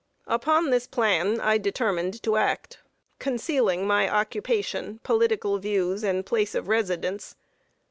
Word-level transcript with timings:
Upon 0.25 0.71
this 0.71 0.87
plan 0.87 1.39
I 1.39 1.59
determined 1.59 2.23
to 2.23 2.35
act 2.35 2.79
concealing 3.19 3.85
my 3.85 4.09
occupation, 4.09 4.99
political 5.03 5.59
views, 5.59 6.03
and 6.03 6.25
place 6.25 6.55
of 6.55 6.67
residence. 6.67 7.35